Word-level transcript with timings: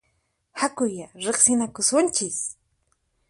Hakuyá 0.59 1.07
riqsinakusunchis! 1.23 2.39